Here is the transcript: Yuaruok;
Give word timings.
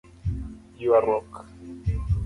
Yuaruok; 0.81 1.31